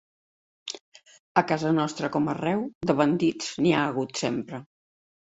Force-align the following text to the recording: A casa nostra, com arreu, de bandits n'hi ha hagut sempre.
A 1.41 1.43
casa 1.51 1.73
nostra, 1.79 2.09
com 2.15 2.31
arreu, 2.33 2.63
de 2.93 2.97
bandits 3.03 3.53
n'hi 3.67 3.75
ha 3.81 3.85
hagut 3.91 4.23
sempre. 4.23 4.63